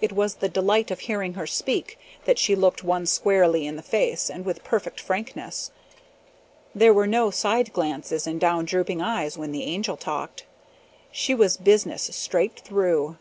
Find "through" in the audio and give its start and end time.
12.60-13.16